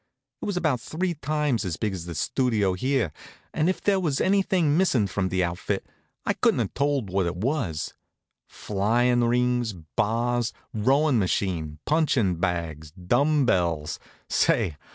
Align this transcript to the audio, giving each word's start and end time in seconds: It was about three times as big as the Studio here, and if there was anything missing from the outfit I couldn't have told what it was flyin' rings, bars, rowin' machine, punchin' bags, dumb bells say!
It 0.41 0.45
was 0.45 0.57
about 0.57 0.81
three 0.81 1.13
times 1.13 1.63
as 1.63 1.77
big 1.77 1.93
as 1.93 2.05
the 2.05 2.15
Studio 2.15 2.73
here, 2.73 3.13
and 3.53 3.69
if 3.69 3.79
there 3.81 3.99
was 3.99 4.19
anything 4.19 4.75
missing 4.75 5.05
from 5.05 5.29
the 5.29 5.43
outfit 5.43 5.85
I 6.25 6.33
couldn't 6.33 6.57
have 6.59 6.73
told 6.73 7.11
what 7.11 7.27
it 7.27 7.35
was 7.35 7.93
flyin' 8.47 9.23
rings, 9.25 9.73
bars, 9.73 10.53
rowin' 10.73 11.19
machine, 11.19 11.77
punchin' 11.85 12.37
bags, 12.39 12.89
dumb 12.93 13.45
bells 13.45 13.99
say! 14.27 14.75